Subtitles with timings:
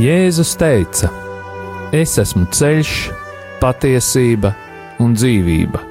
[0.00, 1.10] Jēzus teica:
[1.92, 2.92] Es esmu ceļš,
[3.60, 4.54] patiesība
[5.02, 5.82] un dzīvība.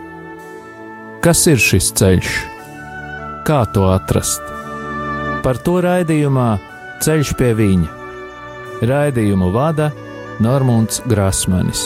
[1.21, 2.31] Kas ir šis ceļš?
[3.45, 4.41] Kā to atrast?
[5.45, 6.49] Par to raidījumā
[6.99, 7.93] Ceļš pie viņa.
[8.89, 9.87] Raidījumu vada
[10.43, 11.85] Normons Grasmanis.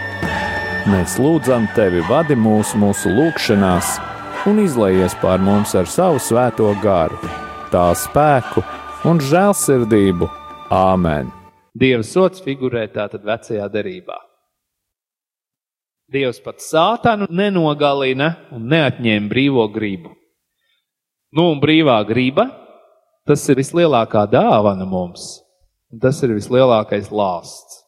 [0.89, 3.89] Mēs lūdzam tevi, vadi mūsu, mūsu lūgšanās,
[4.49, 7.19] un izlaies pār mums ar savu svēto garu,
[7.69, 8.63] tā spēku
[9.05, 10.25] un žēlsirdību.
[10.73, 11.29] Āmen!
[11.77, 14.17] Dieva sots figurē tātad vecajā derībā.
[16.09, 20.15] Dievs pat sātanu nenogalina un neatņēma brīvo gribu.
[21.29, 22.47] Nu, un brīvā griba,
[23.29, 25.43] tas ir vislielākā dāvana mums,
[25.93, 27.80] un tas ir vislielākais lāsts.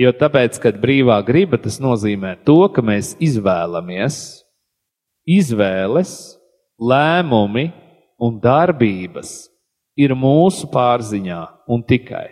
[0.00, 4.16] Jo tāpēc, kad brīvā griba tas nozīmē to, ka mēs izvēlamies,
[5.28, 6.14] izvēles,
[6.80, 7.68] lēmumi
[8.22, 9.34] un darbības
[10.00, 12.30] ir mūsu pārziņā un tikai.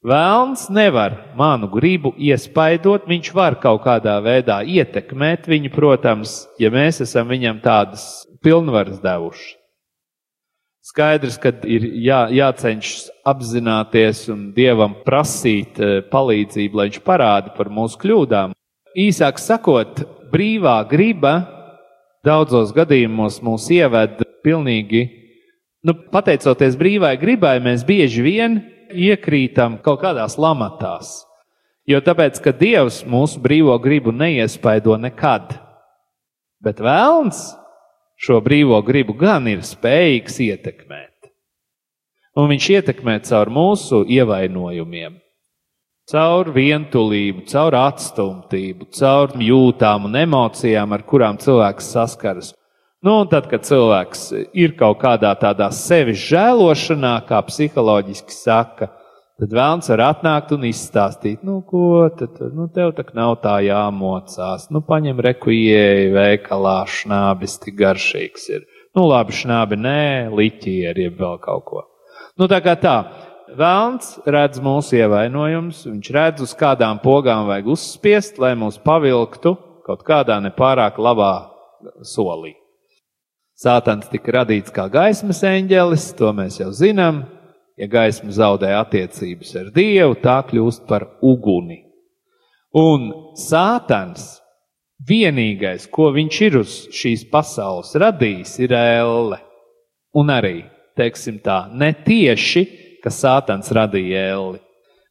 [0.00, 7.02] Vēlns nevar manu gribu iespaidot, viņš var kaut kādā veidā ietekmēt viņu, protams, ja mēs
[7.04, 8.06] esam viņam tādas
[8.40, 9.59] pilnvaras devuši.
[10.80, 17.68] Skaidrs, ka ir jā, jācenšas apzināties un dievam prasīt eh, palīdzību, lai viņš parāda par
[17.68, 18.54] mūsu kļūdām.
[18.96, 20.00] Īsāk sakot,
[20.32, 21.34] brīvā griba
[22.26, 25.04] daudzos gadījumos mūs ieved pilnīgi,
[25.84, 28.58] nu, pateicoties brīvai gribai, mēs bieži vien
[28.90, 31.20] iekrītam kaut kādās lamatās.
[31.88, 35.56] Jo tāpēc, ka Dievs mūsu brīvo gribu neiespaido nekad,
[36.64, 37.50] bet vēlns
[38.20, 41.08] šo brīvo gribu gan ir spējīgs ietekmēt.
[42.38, 45.16] Un viņš ietekmē caur mūsu ievainojumiem,
[46.10, 52.52] caur vientulību, caur atstumtību, caur jūtām un emocijām, ar kurām cilvēks saskaras.
[53.00, 58.90] Nu, un tad, kad cilvēks ir kaut kādā tādā sevis žēlošanā, kā psiholoģiski saka,
[59.40, 64.68] tad vēlams var atnākt un izstāstīt, nu, ko tad, nu, tev tak nav tā jāmocās.
[64.74, 68.68] Nu, paņem reku ieeju veikalā, šnābis tik garšīgs ir.
[68.96, 70.04] Nu, labi, šnābi nē,
[70.34, 71.84] liķieri, jeb vēl kaut ko.
[72.38, 72.96] Nu, tā kā tā.
[73.50, 79.56] Vēlns redz mūsu ievainojumus, viņš redz, uz kādām pogām vajag uzspiest, lai mūs pavilktu
[79.86, 81.34] kaut kādā nepārāk labā
[82.06, 82.54] solī.
[83.58, 87.24] Sātans tika radīts kā gaismas eņģelis, to mēs jau zinām.
[87.80, 91.78] Ja gaisma zaudē attiecības ar Dievu, tā kļūst par uguni.
[92.76, 93.08] Un
[93.40, 94.36] Sātans
[95.08, 99.40] vienīgais, ko viņš ir uz šīs pasaules radījis, ir elle.
[100.12, 100.58] Un arī,
[100.98, 102.66] teiksim tā, ne tieši,
[103.00, 104.60] ka Sātans radīja elli,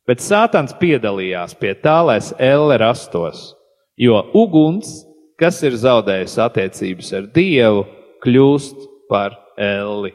[0.06, 3.56] bet Sātans piedalījās pie tā, lai elle rastos.
[3.98, 5.08] Jo uguns,
[5.42, 7.86] kas ir zaudējusi attiecības ar Dievu,
[8.24, 10.14] kļūst par elli.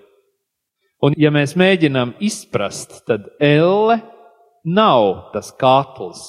[1.02, 3.98] Un, ja mēs mēģinām izprast, tad elle
[4.64, 6.22] nav tas katls,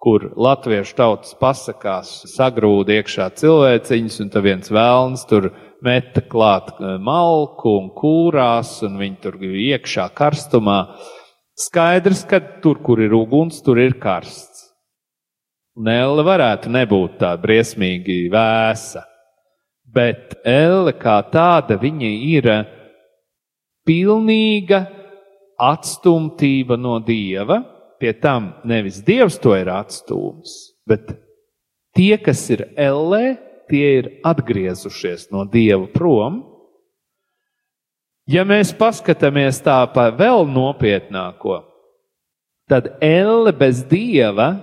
[0.00, 5.50] kur latviešu tautas pasakās, sagrūda iekšā cilvēciņus, un tad viens vēlns tur
[5.84, 10.80] meta klāt eh, malku un kūrās, un viņi tur iekšā karstumā.
[11.60, 14.66] Skaidrs, ka tur, kur ir uguns, tur ir karsts.
[15.76, 19.04] Un elle varētu nebūt tā briesmīgi vēsa
[19.94, 22.48] bet elle kā tāda, viņa ir
[23.88, 24.84] pilnīga
[25.60, 27.60] atstumtība no dieva.
[28.00, 30.54] Pie tam nevis dievs to ir atstūmis,
[30.88, 31.10] bet
[31.96, 33.36] tie, kas ir ellē,
[33.68, 36.40] tie ir atgriezušies no dieva prom.
[38.30, 41.60] Ja mēs paskatāmies tā pa vēl nopietnāko,
[42.70, 44.54] tad elle bez dieva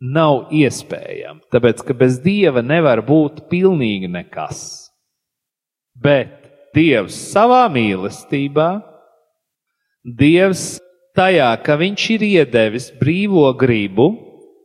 [0.00, 1.44] nav iespējama.
[1.52, 4.90] Tāpēc, ka bez dieva nevar būt pilnīgi nekas.
[5.94, 6.43] Bet
[6.74, 8.68] Dievs savā mīlestībā,
[10.04, 10.78] Dievs
[11.16, 14.10] tajā, ka Viņš ir iedevis brīvo gribu,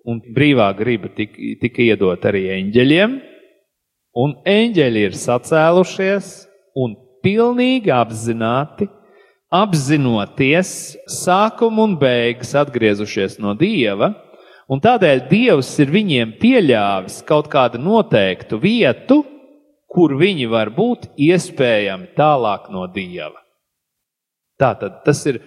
[0.10, 3.18] un brīvā griba tika, tika iedot arī eņģeļiem,
[4.20, 6.32] un eņģeļi ir sacēlušies
[6.80, 8.90] un pilnīgi apzināti,
[9.54, 10.72] apzinoties
[11.10, 14.12] sākumu un beigas atgriezušies no Dieva
[14.70, 19.24] Un tādēļ Dievs ir viņiem pieļāvis kaut kādu noteiktu vietu,
[19.90, 23.42] kur viņi var būt iespējami tālāk no Dieva.
[24.60, 25.42] Tātad tas ir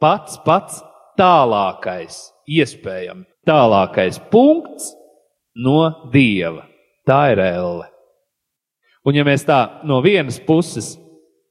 [0.00, 0.82] pats pats
[1.18, 4.92] tālākais, iespējami tālākais punkts
[5.58, 6.68] no Dieva.
[7.08, 7.88] Tā ir elle.
[9.08, 10.92] Un ja mēs tā no vienas puses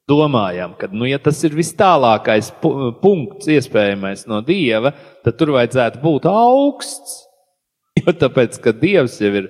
[0.08, 4.94] domājam, ka, nu, ja tas ir vis tālākais punkts, iespējamais no dieva,
[5.25, 7.24] tad tur vajadzētu būt augsts.
[7.98, 9.48] Jo tāpēc, ka dievs jau ir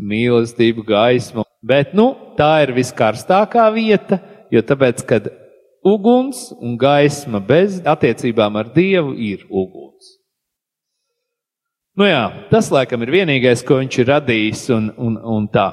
[0.00, 4.18] mīlestība, gaisma, bet nu, tā ir viskarstākā vieta,
[4.52, 5.30] jo tāpēc, kad
[5.86, 10.18] uguns un gaisma bez attiecībām ar dievu ir uguns.
[11.98, 15.68] Nu jā, tas laikam ir vienīgais, ko viņš ir radījis un, un, un tā.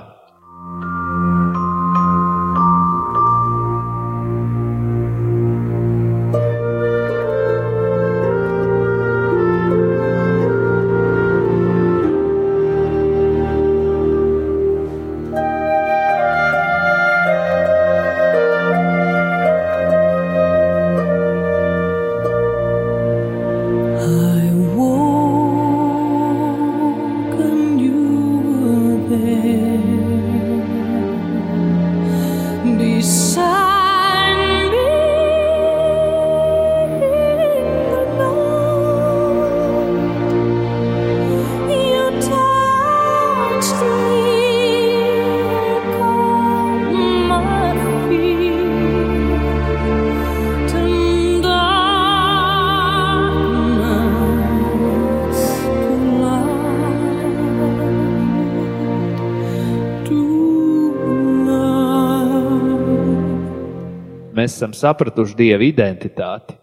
[64.50, 66.58] Mēs esam sapratuši Dieva identitāti.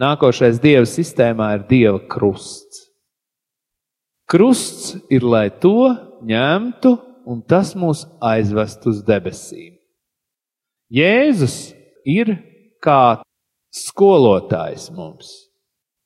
[0.00, 2.86] Nākošais Dieva sistēmā ir Dieva krusts.
[4.30, 5.90] Krusts ir, lai to
[6.22, 6.94] ņemtu
[7.26, 9.74] un tas mūs aizvest uz debesīm.
[10.90, 11.74] Jēzus
[12.06, 12.36] ir
[12.82, 13.20] kā
[13.74, 15.50] skolotājs mums.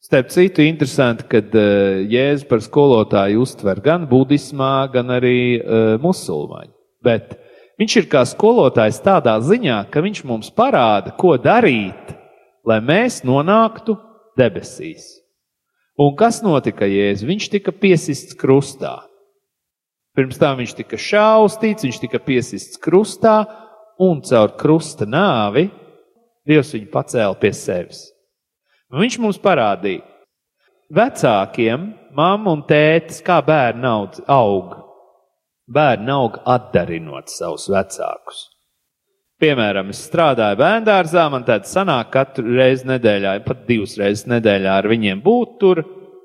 [0.05, 6.73] Starp citu, interesanti, ka uh, Jēzus par skolotāju uztver gan budismā, gan arī uh, musulmaņi.
[7.05, 7.37] Bet
[7.81, 12.15] viņš ir kā skolotājs tādā ziņā, ka viņš mums parāda, ko darīt,
[12.67, 13.97] lai mēs nonāktu
[14.39, 15.07] debesīs.
[16.01, 17.27] Un kas notika Jēzus?
[17.29, 18.97] Viņš tika piesists krustā.
[20.15, 23.45] Pirms tam viņš tika šaustīts, viņš tika piesists krustā,
[24.03, 25.69] un caur krusta nāvi
[26.45, 28.03] Dievs viņu pacēla pie sevis.
[28.93, 30.05] Un viņš mums parādīja,
[30.93, 33.89] vecākiem, mamma un tētis, kā bērni
[34.29, 34.75] aug.
[35.65, 38.51] Bērni aug atdarinot savus vecākus.
[39.41, 44.89] Piemēram, es strādāju bērngārzā, man tāds sanāk katru reizi nedēļā, pat divas reizes nedēļā ar
[44.93, 45.81] viņiem būt tur,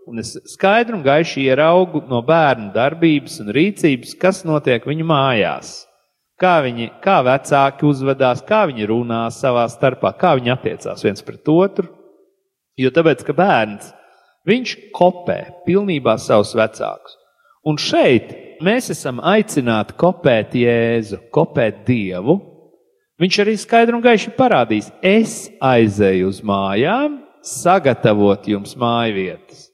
[0.10, 5.72] un es skaidri un gaiši ieraugu no bērnu darbības un rīcības, kas notiek viņu mājās.
[6.40, 11.48] Kā viņi, kā vecāki uzvedās, kā viņi runā savā starpā, kā viņi attiecās viens pret
[11.52, 11.88] otru.
[12.80, 13.90] Jo tāpēc, ka bērns,
[14.48, 17.18] viņš kopē pilnībā savus vecākus.
[17.68, 18.32] Un šeit
[18.66, 22.40] mēs esam aicināti kopēt Jēzu, kopēt Dievu.
[23.20, 29.66] Viņš arī skaidri un gaiši parādīs, es aizēju uz mājām, sagatavot jums māju vietas.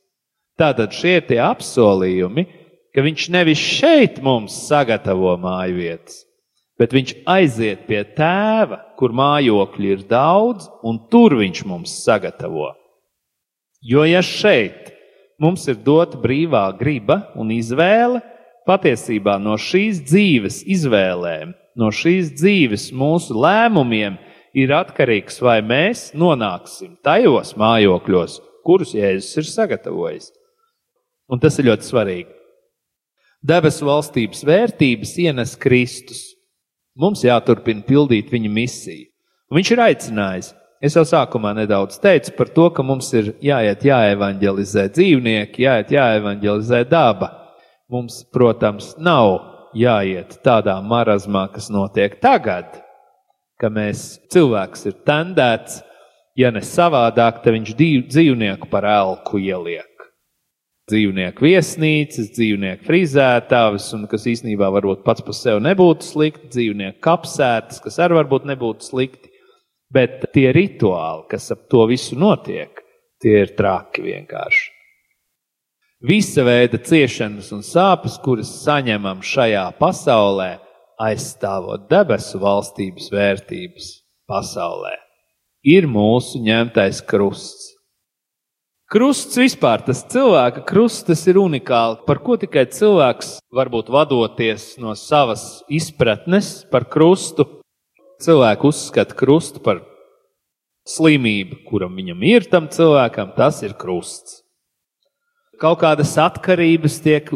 [0.58, 2.46] Tātad šie ir tie apsolījumi,
[2.96, 6.24] ka viņš nevis šeit mums sagatavo māju vietas,
[6.80, 12.72] bet viņš aiziet pie tēva, kur mājokļi ir daudz, un tur viņš mums sagatavo.
[13.86, 14.94] Jo ja šeit
[15.42, 18.24] mums ir dota brīvā griba un izvēle,
[18.68, 24.18] patiesībā no šīs dzīves izvēlēm, no šīs dzīves mūsu lēmumiem
[24.56, 30.32] ir atkarīgs, vai mēs nonāksim tajos mājokļos, kurus Jēzus ir sagatavojis.
[31.32, 32.32] Un tas ir ļoti svarīgi.
[33.46, 36.22] Debesu valstības vērtības ienes Kristus.
[36.98, 39.10] Mums jāturpina pildīt viņa misiju.
[39.52, 40.54] Un viņš ir aicinājis
[40.86, 46.84] Es jau sākumā nedaudz teicu par to, ka mums ir jāiet, jāevanģelizē dzīvnieki, jāiet, jāevanģelizē
[46.92, 47.32] daba.
[47.92, 49.36] Mums, protams, nav
[49.78, 52.80] jāiet tādā marazmā, kas notiek tagad,
[53.62, 55.84] ka mēs cilvēks ir tendēts,
[56.40, 57.76] ja ne savādāk, tad viņš
[58.10, 59.92] dzīvnieku par elku ieliek.
[60.90, 67.82] Dzīvnieku viesnīcas, dzīvnieku frizētājas, un kas īstenībā varbūt pats par sevi nebūtu slikti, dzīvnieku kapsētas,
[67.82, 69.34] kas arī varbūt nebūtu slikti.
[69.94, 72.82] Bet tie rituāli, kas ap to visu notiek,
[73.22, 74.75] tie ir traki vienkārši.
[76.04, 80.58] Visa veida ciešanas un sāpes, kuras saņemam šajā pasaulē,
[81.00, 83.88] aizstāvot debesu valstības vērtības
[84.28, 84.92] pasaulē,
[85.64, 87.72] ir mūsu ņemtais krusts.
[88.92, 92.04] Krusts vispār, tas cilvēka krusts, tas ir unikāli.
[92.06, 97.48] Par ko tikai cilvēks varbūt vadoties no savas izpratnes par krustu,
[98.22, 99.82] cilvēku uzskata krustu par
[100.86, 104.45] slimību, kuram viņam ir tam cilvēkam, tas ir krusts.
[105.62, 107.30] Kaut kādas atkarības tiek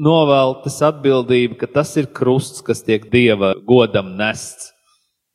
[0.00, 4.70] noveltas atbildība, ka tas ir krusts, kas tiek dieva godam nests.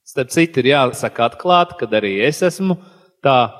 [0.05, 2.77] Starp citu, ir jāsaka atklāti, ka arī es esmu
[3.25, 3.51] tā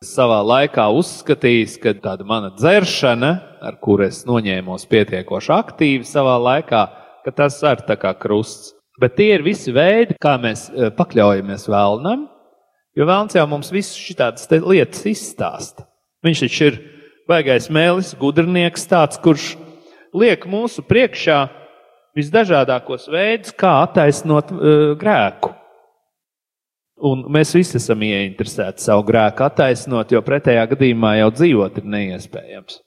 [0.00, 6.84] savā laikā uzskatījis, ka tāda mana dzeršana, ar kuru es noņēmos pietiekoši aktīvi savā laikā,
[7.26, 8.72] ka tas ir tā kā krusts.
[9.00, 12.26] Bet tie ir visi veidi, kā mēs eh, pakļaujamies vēlnam,
[12.96, 15.86] jo vēlns jau mums visus šādas lietas izstāsta.
[16.26, 16.80] Viņš taču ir
[17.30, 19.54] baigais mēlis, gudrnieks, tāds, kurš
[20.16, 21.44] liek mūsu priekšā
[22.18, 25.54] visdažādākos veidus, kā attaisnot uh, grēku.
[27.06, 32.82] Un mēs visi esam ieinteresēti savu grēku attaisnot, jo pretējā gadījumā jau dzīvot ir neiespējams.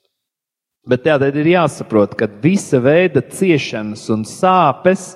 [0.86, 5.14] Bet tādēļ ir jāsaprot, ka visa veida ciešanas un sāpes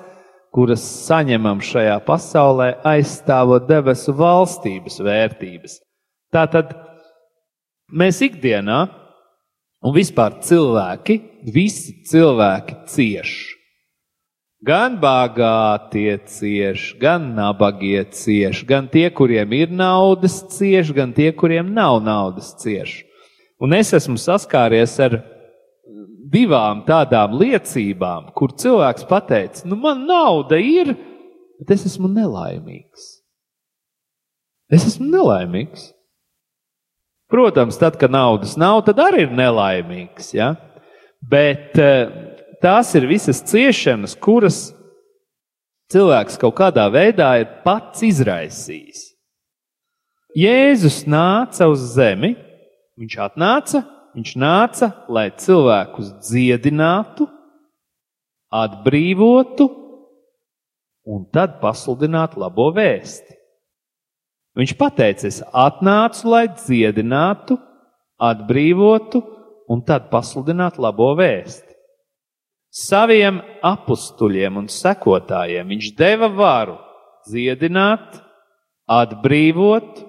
[0.55, 5.77] kuras saņemam šajā pasaulē, aizstāvot debesu valstības vērtības.
[6.33, 6.73] Tātad
[7.93, 8.81] mēs ikdienā,
[9.85, 11.19] un vispār cilvēki,
[11.53, 13.37] visi cilvēki cieš.
[14.65, 21.71] Gan bagātie cieš, gan nabagie cieš, gan tie, kuriem ir naudas, cieš, gan tie, kuriem
[21.71, 23.05] nav naudas, cieš.
[23.59, 25.21] Un es esmu saskāries ar
[26.29, 30.91] divām tādām liecībām, kur cilvēks pateica, nu man nauda ir,
[31.59, 33.07] bet es esmu nelaimīgs.
[34.69, 35.89] Es esmu nelaimīgs.
[37.29, 40.31] Protams, tad, kad naudas nav, tad arī ir nelaimīgs.
[40.33, 40.55] Ja?
[41.21, 42.09] Bet eh,
[42.63, 44.69] tās ir visas ciešanas, kuras
[45.93, 49.05] cilvēks kaut kādā veidā ir pats izraisījis.
[50.37, 52.35] Jēzus nāca uz zemi,
[52.99, 53.83] viņš atnāca,
[54.17, 57.25] viņš nāca, lai cilvēkus dziedinātu,
[58.49, 59.69] atbrīvotu
[61.09, 63.38] un tad pasludinātu labo vēsti.
[64.59, 67.55] Viņš pateica, es atnācu, lai dziedinātu,
[68.19, 69.21] atbrīvotu
[69.71, 71.69] un tad pasludinātu labo vēsti.
[72.69, 76.75] Saviem apstuļiem un sekotājiem viņš deva varu
[77.29, 78.19] dziedināt,
[78.89, 80.03] atbrīvot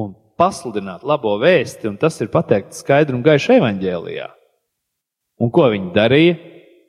[0.00, 4.26] un pasludināt labo vēsti, un tas ir pateikts skaidri un gaiši evaņģēlijā.
[5.42, 6.34] Un ko viņi darīja?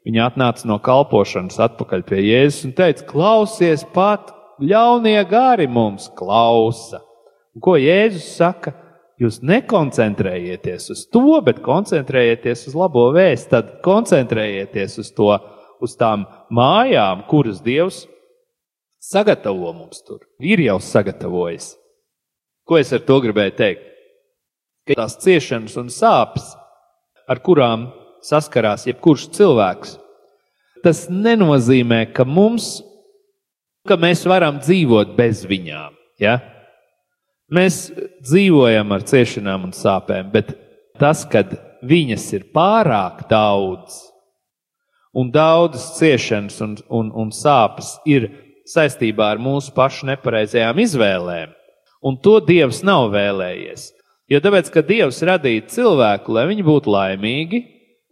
[0.06, 7.02] Viņi atnāca no kalpošanas atpakaļ pie Jēzus un teica: Klausies, pat ļaunie gari mums klausa.
[7.56, 8.74] Un ko Jēzus saka?
[9.16, 13.54] Jūs nekoncentrējieties uz to, bet koncentrējieties uz labo vēstu.
[13.54, 15.30] Tad koncentrējieties uz to,
[15.80, 18.04] uz tām mājām, kuras Dievs
[19.00, 20.26] sagatavo mums tur.
[20.40, 21.76] Ir jau sagatavojis.
[22.68, 23.86] Ko es ar to gribēju teikt?
[24.86, 26.52] Ka tās ciešanas un sāpes,
[27.30, 27.88] ar kurām
[28.26, 29.96] saskarās jebkurš cilvēks,
[30.86, 32.82] tas nenozīmē, ka mums,
[33.88, 35.96] ka mēs varam dzīvot bez viņām.
[36.22, 36.40] Ja?
[37.54, 37.90] Mēs
[38.26, 40.56] dzīvojam ar ciešanām un sāpēm, bet
[41.00, 41.54] tas, kad
[41.86, 44.00] viņas ir pārāk daudz,
[45.16, 48.32] un daudzas ciešanas un, un, un sāpes ir
[48.68, 51.54] saistībā ar mūsu pašu nepareizajām izvēlēm,
[52.06, 53.92] un to Dievs nav vēlējies.
[54.32, 57.62] Jo tāpēc, ka Dievs radīja cilvēku, lai viņi būtu laimīgi,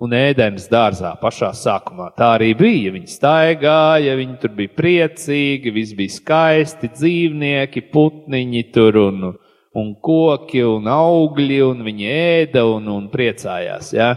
[0.02, 2.10] un ēdienas dārzā pašā sākumā.
[2.18, 2.94] Tā arī bija.
[2.96, 9.30] Viņi staigāja, viņi tur bija priecīgi, viss bija skaisti, dzīvnieki, putniņi tur un,
[9.78, 13.94] un koki un augļi, un viņi ēda un, un priecājās.
[13.96, 14.14] Ja?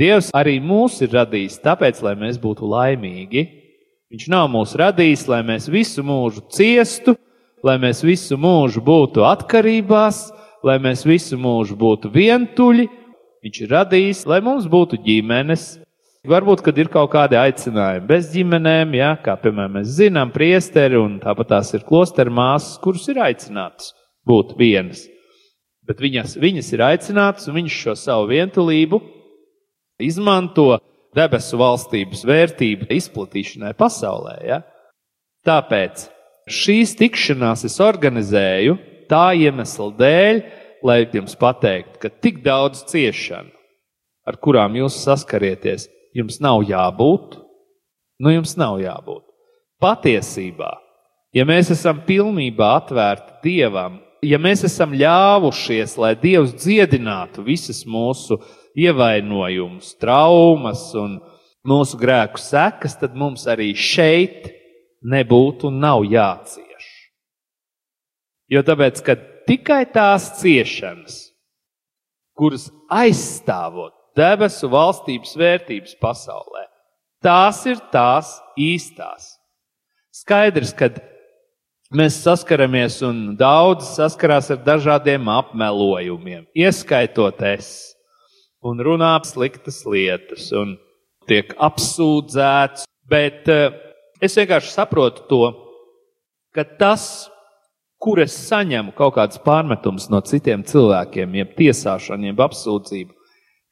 [0.00, 3.48] Dievs arī mūs ir radījis tāpēc, lai mēs būtu laimīgi.
[4.12, 7.16] Viņš nav mūs radījis, lai mēs visu mūžu ciestu,
[7.64, 10.26] lai mēs visu mūžu būtu atkarībās,
[10.66, 12.88] lai mēs visu mūžu būtu vientuļi,
[13.42, 15.74] Viņš ir radījis, lai mums būtu ģimenes.
[16.30, 21.16] Varbūt, kad ir kaut kādi aicinājumi bez ģimenēm, ja, kā piemēram mēs zinām, priesteri un
[21.22, 23.90] tāpat tās ir klosteru māsas, kuras ir aicinātas
[24.30, 25.02] būt vienas.
[25.82, 29.02] Bet viņas, viņas ir aicinātas un viņš šo savu vientulību
[30.06, 30.76] izmanto
[31.16, 34.36] debesu valstības vērtību izplatīšanai pasaulē.
[34.46, 34.62] Ja?
[35.42, 36.06] Tāpēc
[36.46, 38.78] šīs tikšanās es organizēju
[39.10, 40.42] tā iemesla dēļ,
[40.86, 43.52] lai jums pateiktu, ka tik daudz ciešanu,
[44.26, 47.40] ar kurām jūs saskarieties, jums nav jābūt.
[48.22, 49.24] Nu, jums nav jābūt.
[49.82, 50.70] Patiesībā,
[51.34, 58.38] ja mēs esam pilnībā atvērti Dievam, ja mēs esam ļāvušies, lai Dievs dziedinātu visas mūsu
[58.78, 61.18] ievainojumus, traumas un
[61.66, 64.52] mūsu grēku sekas, tad mums arī šeit
[65.02, 66.86] nebūtu un nav jācieš.
[68.52, 71.18] Jo tāpēc, kad tikai tās ciešanas,
[72.38, 76.66] kuras aizstāvot debesu valstības vērtības pasaulē.
[77.22, 79.36] Tās ir tās īstās.
[80.12, 80.90] Skaidrs, ka
[81.94, 87.94] mēs saskaramies un daudz saskarās ar dažādiem apmelojumiem, ieskaitot es,
[88.64, 90.76] un runā sliktas lietas, un
[91.30, 93.70] tiek apsūdzēts, bet eh,
[94.22, 95.42] es vienkārši saprotu to,
[96.54, 97.28] ka tas,
[98.02, 103.14] kur es saņemu kaut kādus pārmetumus no citiem cilvēkiem, jeb tiesāšanu, jeb apsūdzību,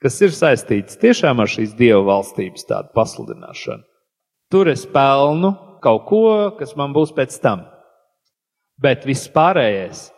[0.02, 3.84] kas ir saistīts tiešām ar šīs dievu valstības tādu pasludināšanu.
[4.50, 6.24] Tur es pelnu kaut ko,
[6.58, 7.66] kas man būs pēc tam.
[8.80, 10.08] Bet viss pārējais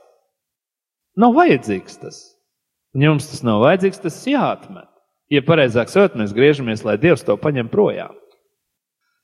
[1.19, 1.99] nav vajadzīgs.
[2.01, 2.21] Tas.
[2.95, 4.89] Un jums tas nav vajadzīgs, tas jāatmet.
[5.33, 8.13] Ja pareizāk sakot, mēs griežamies, lai Dievs to paņem projām.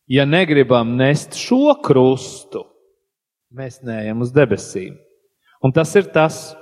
[0.08, 2.64] Ja negribam nest šo krustu,
[3.54, 4.96] mēs neejam uz debesīm.
[5.64, 6.52] Un tas ir tas,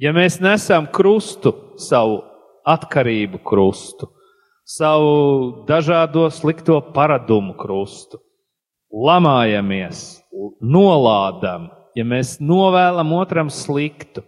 [0.00, 2.22] ja mēs nesam krustu, savu
[2.66, 4.08] atkarību krustu,
[4.66, 8.18] savu dažādo slikto paradumu krustu,
[8.90, 10.22] lamājamies,
[10.62, 14.24] nolādam, ja mēs novēlam otram sliktu,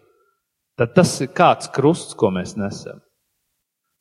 [0.78, 3.00] tad tas ir kāds krusts, ko mēs nesam.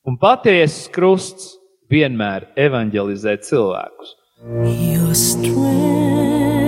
[0.08, 1.56] Un patiesas krusts
[1.92, 4.16] vienmēr evanģelizē cilvēkus.
[4.38, 6.67] Your strength.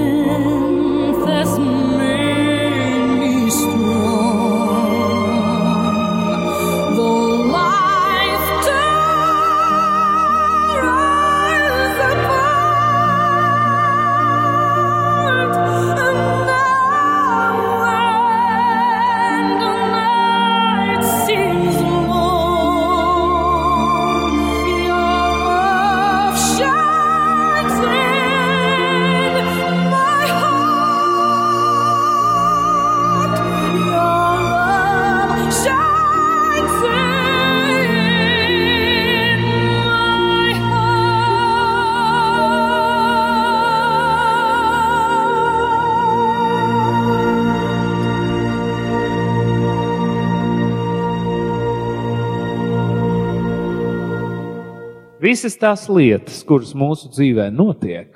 [55.29, 58.15] Visas tās lietas, kuras mūsu dzīvē notiek,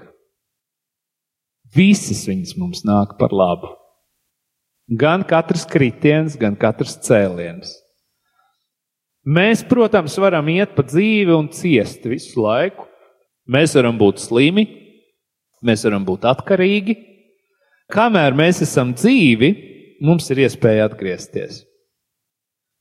[1.76, 3.70] visas viņas mums nāk par labu.
[4.90, 7.76] Gan katrs kritiens, gan katrs cēliens.
[9.24, 12.90] Mēs, protams, varam iet pa dzīvi un ciest visu laiku.
[13.48, 14.66] Mēs varam būt slimi,
[15.64, 16.98] mēs varam būt atkarīgi.
[17.94, 19.54] Kamēr mēs esam dzīvi,
[20.04, 21.62] mums ir iespēja atgriezties.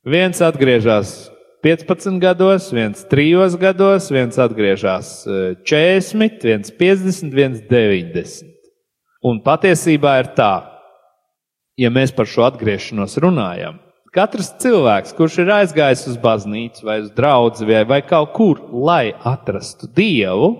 [0.02, 1.31] Viens atgriežas
[1.62, 5.22] 15 gados, viens 3 gados, viens atgriežas
[5.62, 8.50] 40, viens 50, viens 90.
[9.22, 10.64] Un patiesībā ir tā,
[11.78, 13.78] ja mēs par šo atgriešanos runājam,
[14.10, 19.14] katrs cilvēks, kurš ir aizgājis uz baznīcu vai uz draugu vai, vai kaut kur, lai
[19.22, 20.50] atrastu dievu,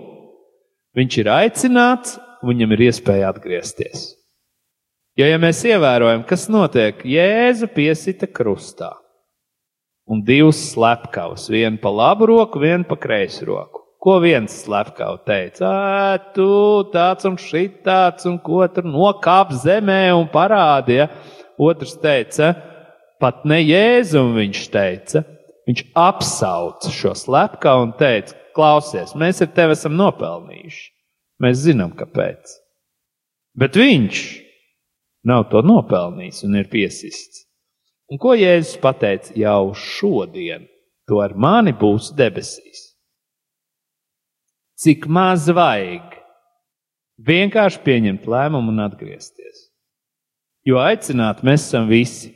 [0.95, 2.15] viņš ir aicināts,
[2.47, 4.13] viņam ir iespēja atgriezties.
[5.19, 9.02] Jo, ja mēs ievērojam, kas notiek, Jēzu piesita krustā
[10.09, 13.81] un divas slepkavas, viena pa labu roku, viena pa kreisu roku.
[14.03, 15.69] Ko viens slepkavs teica,
[16.35, 16.47] tu
[16.91, 21.07] tāds un šitāds, un ko tur nokāp zemē un parādīja.
[21.55, 22.51] Otrs teica,
[23.21, 25.23] pat ne Jēzum viņš teica,
[25.69, 30.83] viņš apsauca šo slepkavu un teica, klausies, mēs ar tevi esam nopelnījuši.
[31.43, 32.57] Mēs zinām, kāpēc.
[33.55, 34.19] Bet viņš
[35.29, 37.42] nav to nopelnījis un ir piesists.
[38.11, 40.67] Un ko Jēzus pateica jau šodien?
[41.07, 42.93] To ar mani būs debesīs
[44.83, 46.19] cik maz vajag.
[47.23, 49.69] Vienkārši pieņemt lēmumu un atgriezties.
[50.67, 52.33] Jo aicināt mēs esam visi.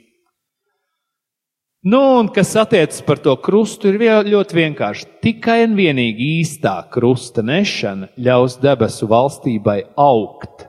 [1.88, 5.08] Nu, un kas attiecas par to krustu, ir ļoti vienkārši.
[5.24, 10.68] Tikai un vienīgi īstā krusta nešana ļaus debesu valstībai augt.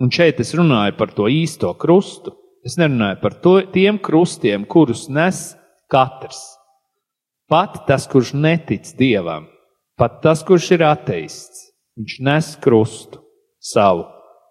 [0.00, 2.34] Un šeit es runāju par to īsto krustu.
[2.66, 5.50] Es nerunāju par to, tiem krustiem, kurus nes
[5.90, 6.42] katrs.
[7.50, 9.48] Pat tas, kurš netic dievam,
[10.00, 11.66] Pat tas, kurš ir ateists,
[12.00, 13.18] viņš nes krustu
[13.60, 14.06] savu,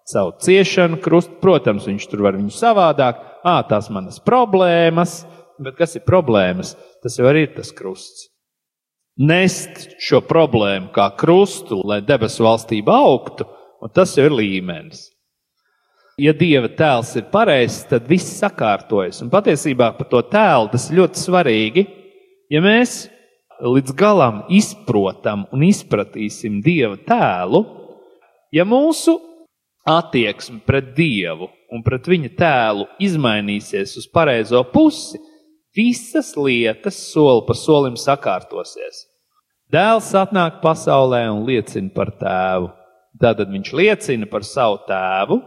[0.06, 1.40] savu ciešanu, krustu.
[1.42, 5.24] Protams, viņš tur var viņu savādāk, ah, tās manas problēmas,
[5.58, 6.76] bet kas ir problēmas?
[7.02, 8.28] Tas jau ir tas krusts.
[9.18, 13.48] Nest šo problēmu kā krustu, lai debesu valstība augtu,
[13.82, 15.08] un tas jau ir līmenis.
[16.20, 19.22] Ja dieva tēls ir pareizs, tad viss sakārtojas.
[19.24, 21.84] Un patiesībā par to tēlu tas ir ļoti svarīgi.
[22.52, 23.06] Ja mēs
[23.60, 27.62] līdz galam izprotam un izpratīsim Dieva tēlu,
[28.52, 29.16] ja mūsu
[29.88, 35.20] attieksme pret Dievu un pret viņa tēlu izmainīsies uz pareizo pusi,
[35.76, 39.06] visas lietas soli pa solim sakārtosies.
[39.70, 42.72] Dēls atnāk pasaulē un liecina par tēvu.
[43.20, 45.38] Tad viņš liecina par savu tēvu,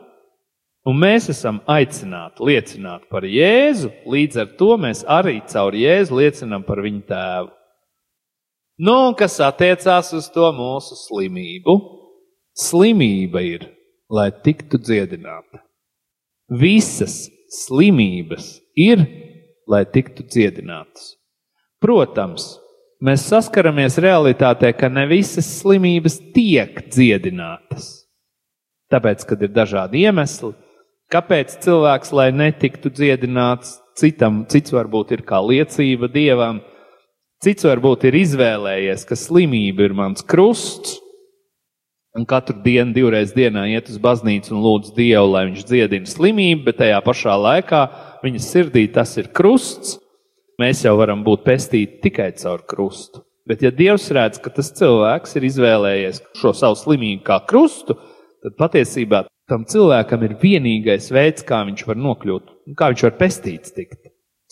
[0.87, 3.91] un mēs esam aicināti liecināt par Jēzu.
[4.09, 7.51] Līdz ar to mēs arī caur Jēzu liecinām par viņu tēvu.
[8.83, 11.75] Nu, un kas attiecās uz to mūsu slimību,
[12.57, 13.67] slimība ir,
[14.09, 15.61] lai tiktu dziedināta.
[16.49, 19.05] Visas slimības ir,
[19.69, 21.13] lai tiktu dziedinātas.
[21.83, 22.47] Protams,
[23.03, 27.91] mēs saskaramies realitātē, ka ne visas slimības tiek dziedinātas.
[28.91, 30.53] Tāpēc, kad ir dažādi iemesli,
[31.11, 36.61] kāpēc cilvēks, lai netiktu dziedināts, citam, cits varbūt ir kā liecība dievam,
[37.43, 40.93] Cits varbūt ir izvēlējies, ka slimība ir mans krusts,
[42.15, 46.61] un katru dienu, divreiz dienā iet uz baznīcu un lūdz Dievu, lai viņš dziedina slimību,
[46.69, 47.81] bet tajā pašā laikā
[48.23, 49.97] viņa sirdī tas ir krusts.
[50.61, 53.25] Mēs jau varam būt pestīti tikai caur krustu.
[53.49, 57.97] Bet, ja Dievs redz, ka tas cilvēks ir izvēlējies šo savu slimību kā krustu,
[58.45, 63.75] tad patiesībā tam cilvēkam ir vienīgais veids, kā viņš var nokļūt, kā viņš var pestīts
[63.75, 63.99] tikt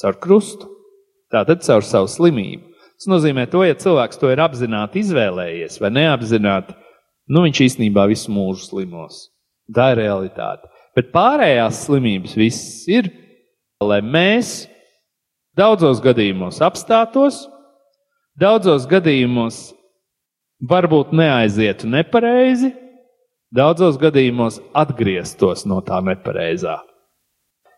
[0.01, 0.67] caur krustu.
[1.31, 2.67] Tātad caur savu slimību.
[2.99, 6.75] Tas nozīmē to, ja cilvēks to ir apzināti izvēlējies vai neapzināti,
[7.31, 9.29] nu viņš īstenībā visu mūžu slimos.
[9.71, 10.67] Tā ir realitāte.
[10.97, 13.07] Bet pārējās slimības viss ir,
[13.79, 14.67] lai mēs
[15.57, 17.45] daudzos gadījumos apstātos,
[18.35, 19.69] daudzos gadījumos
[20.61, 22.73] varbūt neaizietu nepareizi,
[23.51, 26.79] daudzos gadījumos atgrieztos no tā nepareizā.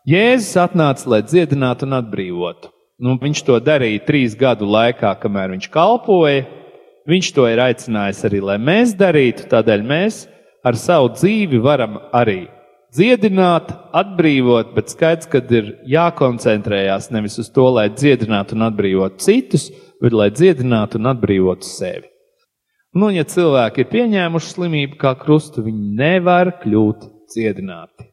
[0.07, 2.69] Jēzus atnāca, lai dziedinātu un atbrīvotu.
[3.03, 6.43] Nu, viņš to darīja trīs gadu laikā, kamēr viņš kalpoja.
[7.09, 9.47] Viņš to ir aicinājis arī, lai mēs darītu.
[9.51, 10.23] Tādēļ mēs
[10.63, 12.45] ar savu dzīvi varam arī
[12.93, 19.71] dziedināt, atbrīvot, bet skaidrs, ka ir jākoncentrējās nevis uz to, lai dziedinātu un atbrīvotu citus,
[20.03, 22.12] bet lai dziedinātu un atbrīvotu sevi.
[22.93, 28.12] Nu, ja cilvēki ir pieņēmuši slimību kā krustu, viņi nevar kļūt dziedināti.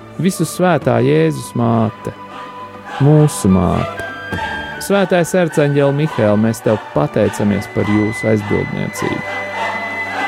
[0.23, 2.13] visu svētā Jēzus māte,
[3.03, 4.07] mūsu māte.
[4.81, 9.21] Svētais arcāņģēl Mihēl, mēs tev pateicamies par jūsu aizbildniecību.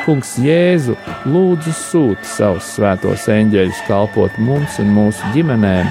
[0.03, 0.97] Kungs Jēzu
[1.31, 5.89] lūdzu sūti savus svētos eņģeļus kalpot mums un mūsu ģimenēm,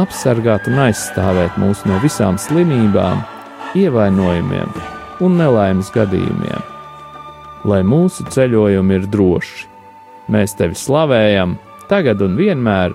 [0.00, 3.22] apsargāt un aizstāvēt mūs no visām slimībām,
[3.78, 4.76] ievainojumiem
[5.22, 6.72] un nelaimes gadījumiem
[7.68, 9.68] lai mūsu ceļojumi ir droši.
[10.32, 11.56] Mēs tevi slavējam,
[11.90, 12.94] tagad un vienmēr,